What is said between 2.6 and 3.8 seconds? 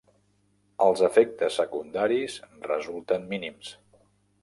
resulten mínims.